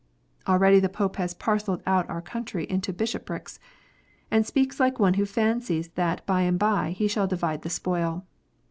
Already 0.47 0.79
the 0.79 0.89
Pope 0.89 1.17
has 1.17 1.35
parcelled 1.35 1.83
out 1.85 2.09
our 2.09 2.23
country 2.23 2.63
into 2.67 2.91
bishoprics, 2.91 3.59
and 4.31 4.47
speaks 4.47 4.79
like 4.79 4.99
one 4.99 5.13
who 5.13 5.27
fancies 5.27 5.89
that 5.89 6.25
by 6.25 6.41
and 6.41 6.57
by 6.57 6.89
he 6.89 7.07
shall 7.07 7.27
divide 7.27 7.61
the 7.61 7.69
spoil. 7.69 8.25